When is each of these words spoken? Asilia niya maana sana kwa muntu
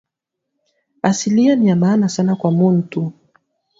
Asilia 1.01 1.55
niya 1.55 1.75
maana 1.75 2.09
sana 2.09 2.35
kwa 2.35 2.51
muntu 2.51 3.13